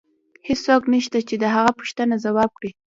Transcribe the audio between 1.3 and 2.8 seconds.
د هغه پوښتنه ځواب کړي